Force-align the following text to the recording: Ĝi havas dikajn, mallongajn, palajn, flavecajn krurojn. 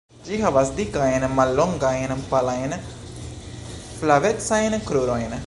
Ĝi 0.27 0.37
havas 0.43 0.69
dikajn, 0.77 1.25
mallongajn, 1.39 2.15
palajn, 2.33 2.75
flavecajn 4.01 4.81
krurojn. 4.91 5.39